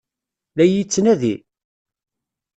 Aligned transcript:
La 0.55 0.63
iyi-yettnadi? 0.65 1.35